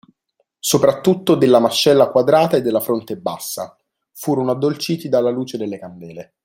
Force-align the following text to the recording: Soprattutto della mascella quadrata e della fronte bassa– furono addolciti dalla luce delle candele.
Soprattutto 0.57 1.35
della 1.35 1.59
mascella 1.59 2.09
quadrata 2.09 2.57
e 2.57 2.63
della 2.63 2.79
fronte 2.79 3.17
bassa– 3.17 3.77
furono 4.21 4.49
addolciti 4.49 5.09
dalla 5.09 5.29
luce 5.29 5.59
delle 5.59 5.77
candele. 5.77 6.33